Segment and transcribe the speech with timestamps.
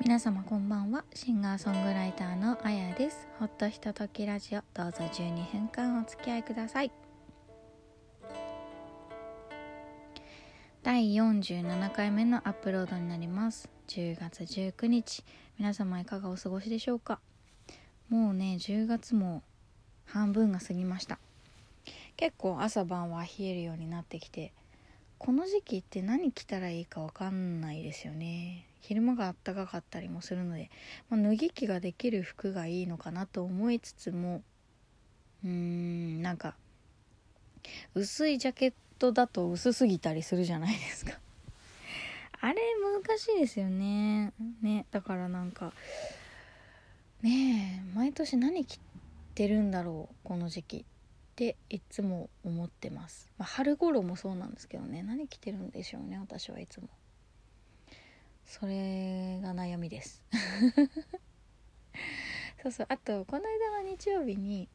[0.00, 1.04] 皆様こんばんは。
[1.12, 3.26] シンガーソングライターのあやです。
[3.40, 4.62] ほっとひとときラジオ。
[4.72, 6.92] どうぞ12分間お付き合いください。
[10.84, 13.68] 第47回目のアップロードになります。
[13.88, 15.24] 10月19日。
[15.58, 17.18] 皆様いかがお過ごしでしょうか？
[18.08, 19.42] もうね10月も
[20.06, 21.18] 半分が過ぎました。
[22.16, 24.52] 結構朝晩は冷えるようになってきて
[25.18, 28.67] この時期って何着たらいいかわかんないですよね。
[28.80, 30.70] 昼間があったかかったりもするので、
[31.10, 34.42] まあ、脱ぎ着ができる服がいいのかなと思いつつも
[35.44, 36.54] うーんなんか
[37.94, 41.18] 薄いジャケットだと薄すぎたりするじゃないですか。
[42.40, 42.60] あれ
[43.04, 44.32] 難しいですよね。
[44.62, 45.72] ねだからなんか
[47.22, 48.78] ねえ毎年何着
[49.34, 50.84] てるんだろうこの時期。
[51.38, 55.04] っていつも思ってます、まあ、春頃もそうなんですけどね。
[55.04, 56.88] 何着てるんでしょうね私はいつも。
[58.48, 60.24] それが悩みです。
[62.62, 62.86] そうそう。
[62.88, 64.68] あとこの間の日曜日に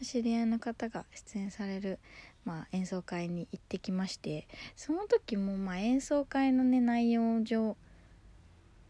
[0.00, 1.98] 知り合いの方が出演される、
[2.44, 7.76] まあ、演奏会に行ってきましてその時もまあ演奏会のね内容上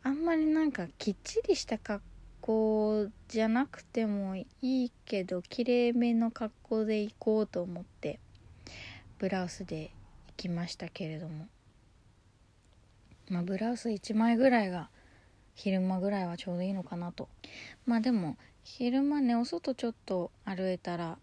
[0.03, 2.03] あんまりなんかきっちりした格
[2.41, 8.21] 好じゃなくてもいいけど綺麗めの格好で行こうと思って
[9.19, 9.91] ブラウスで
[10.29, 11.47] 行きましたけれども。
[13.29, 14.89] まあ、ブラウス1枚ぐらいが
[15.55, 17.29] 昼間ぐらいはちょうどいいのかなと。
[17.87, 21.19] まあでも昼間ねお外ちょっと歩いたら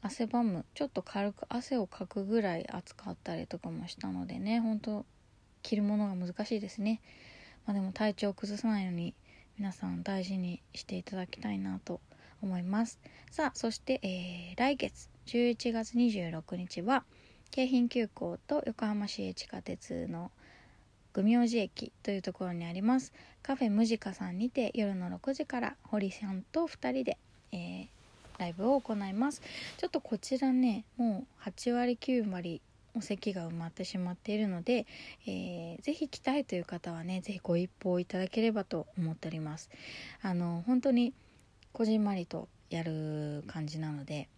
[0.00, 5.06] 汗ばむちょっと軽く汗をかくぐらい暑かったりとかもしたのでねほんと
[5.62, 7.00] 着るものが難しいですね。
[7.66, 9.14] まあでも体調を崩さないように
[9.58, 12.00] 皆さん大事にしていただきたいなと
[12.42, 13.00] 思います。
[13.30, 17.04] さあそして、えー、来月11月26日は
[17.50, 20.32] 京浜急行と横浜市営地下鉄の
[21.12, 23.12] グミ王子駅というところにあります。
[23.42, 27.18] カフェムジカさんにて夜の6時から堀さんと2人で、
[27.52, 27.86] えー、
[28.38, 29.42] ライブを行います。
[29.76, 32.62] ちょっとこちらねもう8割9割
[32.94, 34.86] お席が埋まってしまっているので、
[35.26, 39.70] えー、ぜひ来たいという方はねぜひご一報いただければと思っております。
[40.22, 41.12] あの本当に
[41.72, 44.28] こじんまりとやる感じなので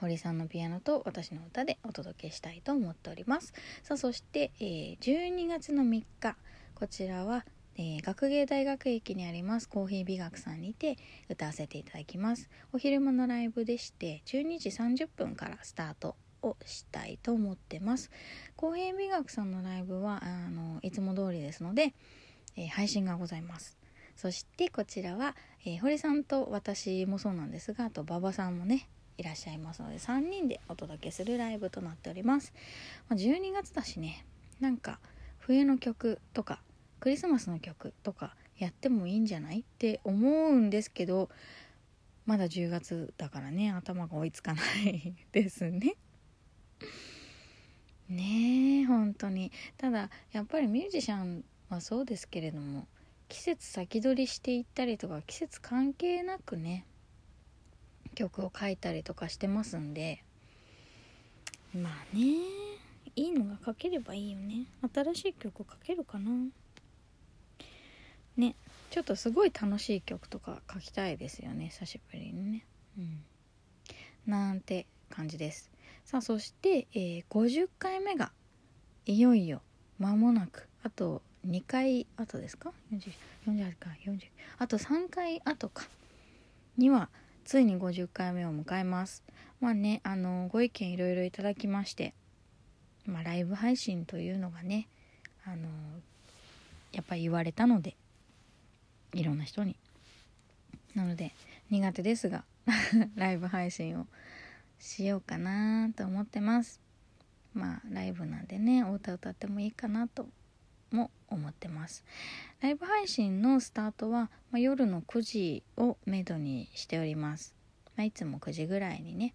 [0.00, 3.52] 堀さんのピアノと私の歌でお届けしたいと思っております。
[3.82, 6.36] さあそして、えー、12月の3日。
[6.74, 7.44] こちらは、
[7.76, 10.96] えー、学芸大学駅にありますコーヒー美学さんにて
[11.28, 12.48] 歌わせていただきます。
[12.72, 18.10] お昼間のライブでして12時30分からスタートをしたいと思ってます。
[18.54, 21.94] コーヒー美学さんのライブはあのいつも通りですので、
[22.56, 23.76] えー、配信がございます。
[24.14, 28.88] そしてこちらは、えー、堀さんと私もそうなんですがあと馬場さんもね
[29.18, 32.54] いらっしゃいますので3人でお届けするライブとなっております、
[33.08, 34.24] まあ、12月だしね
[34.60, 35.00] なんか
[35.38, 36.60] 冬の曲とか
[37.00, 41.28] クリスマスの曲とかやってもいいんじゃないって思うんですけど
[42.26, 45.96] まだ10月だからね頭が追いつかない ですね。
[48.08, 49.52] ねえ本当に。
[49.76, 52.86] ただやっぱりミュージシャンはそうですけれども
[53.28, 56.84] 季節先取りしていったりとか季節関係なくね
[58.18, 60.24] 曲を書いたりとかしてますんで
[61.72, 62.34] まあね
[63.14, 64.66] いいのが書ければいいよね。
[64.94, 66.30] 新しい曲書けるかな。
[68.36, 68.54] ね
[68.90, 72.66] ちょっとすごい楽しい曲とか書きたいですよね久しぶりにね。
[72.96, 73.24] うん。
[74.26, 75.70] なんて感じです。
[76.04, 78.32] さあそして、えー、50回目が
[79.06, 79.62] いよいよ
[79.98, 84.20] 間もなくあと2回後ですか？40回40
[84.58, 85.88] あと3回後か。
[86.76, 87.08] には
[87.48, 89.22] ついに50回目を迎えます。
[89.58, 92.12] まあねあのご意見いろいろいただきまして
[93.06, 94.86] まあライブ配信というのがね
[95.46, 95.66] あの
[96.92, 97.96] やっぱり言われたので
[99.14, 99.76] いろんな人に。
[100.94, 101.32] なので
[101.70, 102.44] 苦手ですが
[103.16, 104.06] ライブ配信を
[104.78, 106.82] しようかなと思ってます。
[107.54, 110.28] まあライブなんでねお歌歌ってもいいかなと
[110.90, 112.04] も思ってます。
[112.60, 117.54] ライブ配信のスタートは、まあ、夜の9時をめどにしております、
[117.96, 119.34] まあ、いつも9時ぐらいにね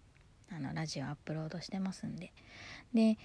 [0.50, 2.32] あのラジオアップロードしてますんで。
[2.92, 3.18] で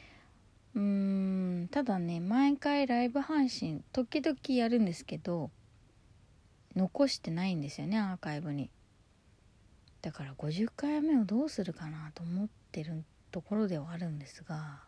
[0.75, 5.49] うーんただね毎回ライブ配信時々やるんですけど
[6.75, 8.69] 残してないんですよねアーカイブに。
[10.01, 14.83] だから50回目をどうするかなと思ってるところではあるんですが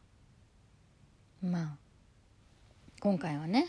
[1.43, 1.77] まあ
[3.01, 3.67] 今回はね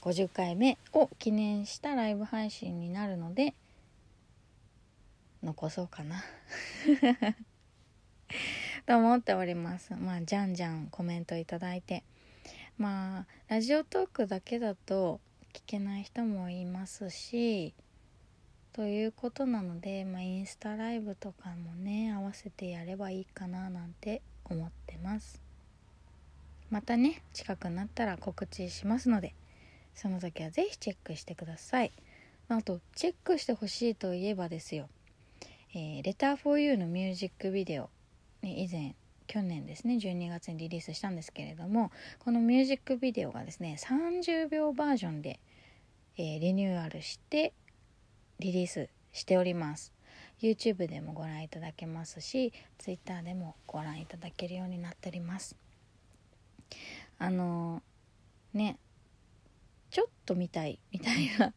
[0.00, 3.54] 50回目を記念したライブ配信になるので
[5.44, 6.24] 残そうかな。
[8.84, 9.94] と思っております。
[9.94, 12.02] まあじゃんじゃんコメントいただいて。
[12.78, 15.20] まあラジオトークだけだと
[15.52, 17.72] 聞けない人もいますし
[18.72, 25.51] ということなので、まあ、インスタライブとかもね合わせてやればいいかななんて思ってます。
[26.72, 29.34] またね近くなったら告知しますので
[29.94, 31.92] その時は是非チェックしてください。
[32.48, 34.88] あとチェックしてほしいといえばですよ
[35.74, 37.90] 「えー、レター for You」のミュージックビデオ、
[38.40, 38.94] ね、以前
[39.26, 45.40] 去年ですね12月にリリースしたんですけれどもこのミュージックビデオがですね30秒バージョンで、
[46.16, 47.52] えー、リニューアルして
[48.38, 49.92] リリースしております。
[50.40, 55.61] YouTube でもご覧いただけますし Twitter でもご覧いただけるようになっております。
[57.18, 57.82] あの
[58.52, 58.78] ね
[59.90, 61.52] ちょっと見たいみたいな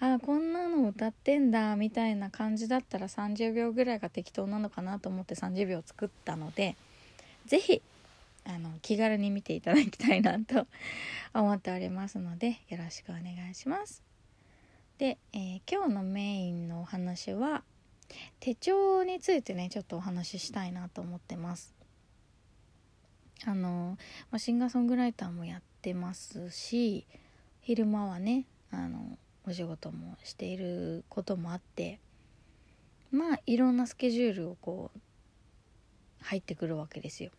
[0.14, 6.76] あこんなの歌ってんだみたいな感じだったら30秒ぐらいが適当なのかなと思って30秒作ったので
[7.46, 7.82] 是非
[8.44, 10.66] あの気軽に見ていただきたいなと
[11.34, 14.02] 思っておりますのでよろしくお願いします。
[14.98, 17.62] で、えー、今日のメインのお話は
[18.38, 21.79] 手帳についてねちょっとお話ししたいなと思ってます。
[23.46, 23.96] あの、
[24.30, 27.06] ま、シンガーソングライターもやってますし
[27.60, 31.98] 昼間はねあのお仕事もしていることもあって
[33.10, 35.00] まあいろんなスケジュールをこう
[36.22, 37.30] 入ってくるわけですよ。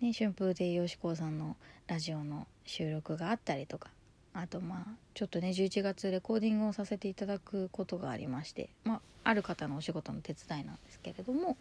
[0.00, 1.56] ね、春風亭よしこさんの
[1.86, 3.88] ラジオの収録があったりとか
[4.34, 11.56] あとまあちょっとね11月レコーディングをさせていただくことがありましてまあある方のお仕事の手伝いなんですけれども、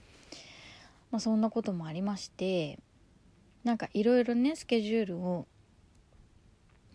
[1.11, 2.79] まあ、そんなこともありまして
[3.63, 5.45] なんかいろいろねスケジュールを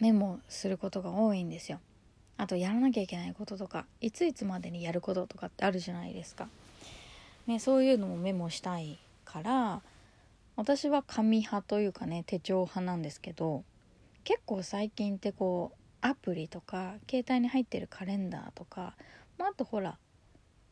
[0.00, 1.80] メモすることが多いんですよ。
[2.36, 6.48] あとやらなきゃいけないこととかいついつまでにやることとかってあるじゃないですか。
[7.46, 9.80] ね、そういうのもメモしたいから
[10.56, 13.62] 私は紙派というかね手帳派なんですけど
[14.24, 18.94] 結構最近ってこうアプリとか携帯に入ってるカレンダーとか、
[19.38, 19.96] まあ、あとほら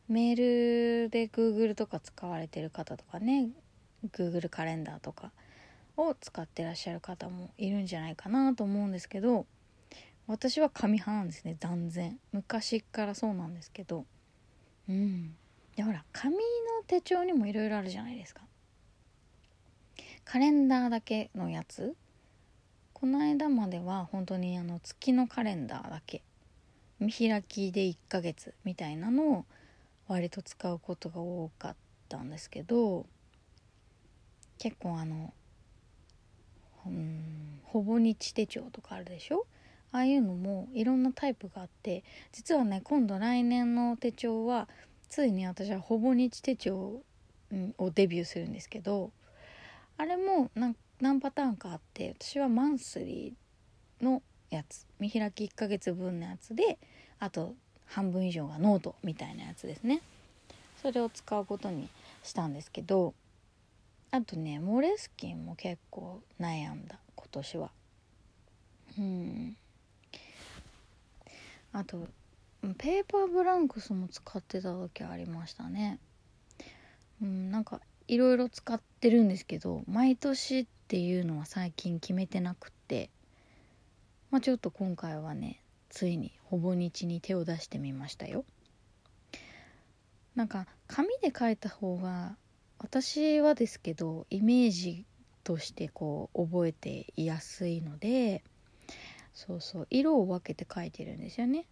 [0.09, 3.49] メールで Google とか使われてる方とかね
[4.11, 5.31] Google カレンダーとか
[5.97, 9.45] を使ってらっしゃる方もいるんじゃないかなと思うんですけど
[10.27, 12.19] 私は紙派なんですね断然。
[12.31, 14.05] 昔からそうなんですけど。
[14.89, 15.35] うん。
[15.75, 16.39] でほら紙の
[16.87, 18.41] 手帳にもいろいろあるじゃないですか。
[20.23, 21.95] カレンダーだけのやつ。
[22.93, 26.23] この間までは本当にあの月のカレンダーだけ。
[26.99, 29.45] 見開きで1ヶ月みたいなのを
[30.07, 31.75] 割と使うことが多かっ
[32.09, 33.05] たんですけど
[34.57, 35.33] 結構あの
[36.85, 37.59] うん。
[37.63, 39.45] ほぼ日手帳とかあるでしょ？
[39.91, 44.67] ああいうのもいろんなタイプがあって実はね今度来年の手帳は
[45.09, 46.75] ついに私はほぼ日手帳
[47.77, 49.11] をデビューするんですけど
[49.97, 50.49] あれも
[50.99, 56.77] 何パターンかあって私はマンスリーのやつ見開き1ヶ月分のやつで
[57.19, 57.53] あと
[57.85, 60.01] 半分以上がノートみたいなやつですね。
[60.81, 61.87] それを使うことに
[62.23, 63.13] したんですけど
[64.15, 67.71] あとねモレスキンも結構悩んだ今年は。
[68.97, 69.57] うん。
[71.73, 72.07] あと
[72.77, 75.99] ペーパーブランクスも使ってた時ありましたね。
[77.21, 83.09] うんなんかいろいろ使ってるんですけど毎年っていうのは最近決めてなくって。
[84.31, 88.45] まあちょっと今回はねついにほぼ日に手を出してみましたよ。
[90.35, 92.37] なんか紙で書いた方が
[92.85, 95.07] 私はですけどイメージ
[95.43, 98.43] としてこう覚えていやすいので
[99.33, 101.65] そうそう色を分けて書いてるんですよね。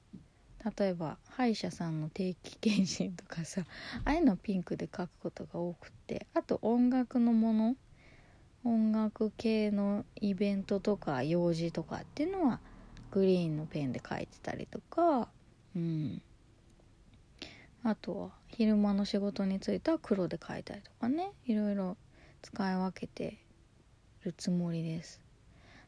[0.79, 3.62] 例えば歯医者さんの定期検診とかさ
[4.05, 7.75] ああいうのピンクで書くことが多くてあと音楽のもの
[8.63, 12.60] 音楽系のイベントとか用事とかっていうのは
[13.12, 15.29] グリーンのペンで書いてたりとか
[15.75, 16.24] うん。
[17.84, 21.31] あとは昼間の仕事については黒で書いたりとかね。
[21.45, 21.98] いろいろ
[22.43, 23.39] 使い分けて
[24.24, 25.22] るつもりです。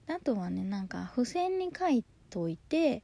[0.07, 3.03] あとはねなんか付箋に書いといて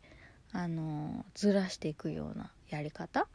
[0.51, 3.27] あのずらしていくようなやり方。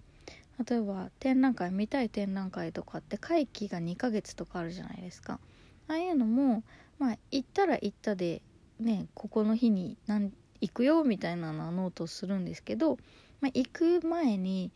[0.69, 5.39] 例えば展覧会見たい展覧会とかって会期が2ヶ月とかあるじゃないですか。
[5.87, 6.65] ああいうのも
[6.99, 8.43] まあ行ったら行ったで
[8.81, 12.97] ねここの日に何行くよみたいなのはノートするんですけど、
[13.41, 14.73] まあ、行く前に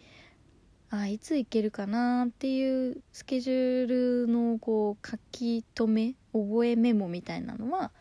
[0.93, 7.93] あいつ行けるかなっていうスケジュールのこう書き留め覚えメモみたいなのは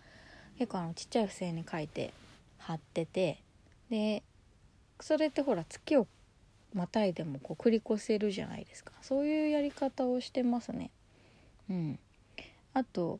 [0.57, 2.11] 結構あのちっちゃい付箋に書いて
[2.57, 3.43] 貼ってて
[3.91, 4.23] で
[4.99, 6.07] それってほら月を
[6.73, 8.91] またいでもこう繰り越せるじゃないですか。
[9.01, 10.91] そういうやり方をしてますね。
[11.69, 11.99] うん。
[12.73, 13.19] あと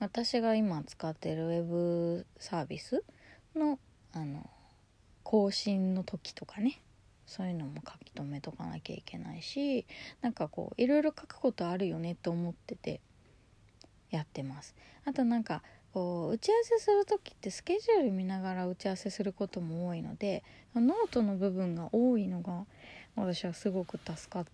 [0.00, 3.04] 私が今使ってるウェブサービス
[3.54, 3.78] の
[4.12, 4.48] あの
[5.22, 6.80] 更新の時とかね。
[7.30, 9.86] そういうのも書き留めとかなきゃいけないし
[10.20, 13.00] なんかこういろいろ書くことあるよねと思ってて
[14.10, 14.74] やってます。
[15.04, 20.42] あとなんかこう打ち合わせする時ってスケジュール見ながら打ち合わせすることも多いので
[20.74, 22.66] ノートの部分が多いのが
[23.16, 24.44] 私はすごく助かっ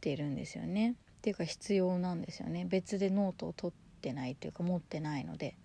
[0.00, 0.90] てるんですよね。
[0.90, 2.66] っていうか必要なんですよね。
[2.68, 5.56] 別でノートを取ってないというか持ってないので。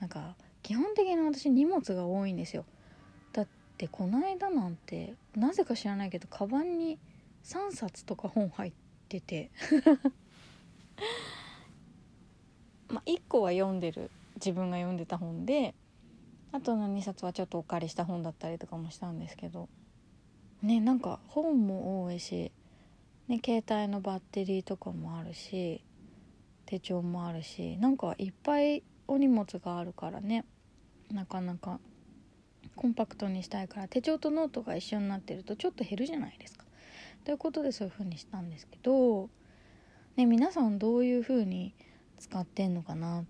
[0.00, 2.64] なんか基本的に私荷物が多いんですよ。
[3.80, 6.98] だってこの間なんてなぜか知らないけどカバンに
[7.44, 8.72] 3冊とか本入っ
[9.08, 9.50] てて。
[12.88, 15.74] ま1個は読んでる自分が読んでた本で
[16.50, 19.70] あとの2冊はちょっとお借りした本だったりとかもしたんですけど。
[20.62, 22.52] ねなんか本も多いし、
[23.28, 25.82] ね、携帯のバッテリーとかもあるし
[26.66, 30.44] 手帳もあるしなんかいっぱいお荷物があるからね。
[31.10, 31.80] なかなか
[32.80, 36.64] コンパクトにしたいから手帳とノートが一緒になってるとちょっと減るじゃないですか。
[37.26, 39.28] ということでそういう風にしたんですけど、
[40.16, 41.74] ね、皆さんどういう風に
[42.18, 43.24] 使ってんのかなっ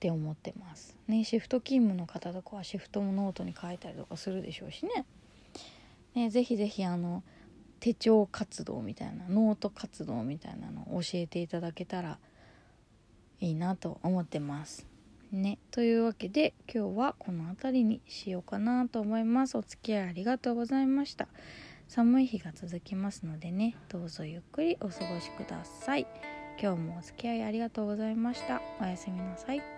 [0.00, 0.96] て思ってます。
[1.06, 5.06] ね、シフト勤務の方とかはシフトもノートに書いたりとかするでしょうしね。
[6.16, 7.22] ねぜひぜひあの
[7.78, 12.18] 手帳活動みたいなノート活動みたいなのを教えていただけたら
[13.38, 14.95] いいなと思ってます。
[15.32, 19.58] ね、というわけで今日はこの辺りにしようかなと思います。
[19.58, 21.28] お付き合いありがとうございました。
[21.88, 26.06] 寒い日が続きますのでねどうぞゆっくりお過ごしください。
[26.60, 28.62] 今日もお付き合いありがとうございました。
[28.80, 29.75] おやすみなさい。